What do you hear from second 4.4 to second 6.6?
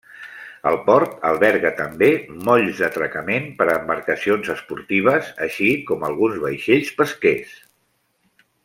esportives, així com alguns